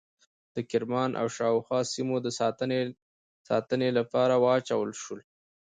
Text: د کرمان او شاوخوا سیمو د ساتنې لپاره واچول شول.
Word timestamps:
د 0.55 0.57
کرمان 0.69 1.11
او 1.21 1.27
شاوخوا 1.37 1.79
سیمو 1.93 2.15
د 2.25 2.27
ساتنې 3.69 3.89
لپاره 3.99 4.33
واچول 4.45 4.89
شول. 5.01 5.21